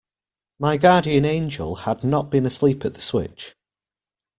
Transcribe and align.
My 0.57 0.77
guardian 0.77 1.25
angel 1.25 1.75
had 1.85 2.03
not 2.03 2.31
been 2.31 2.47
asleep 2.47 2.83
at 2.85 2.95
the 2.95 3.01
switch. 3.01 3.53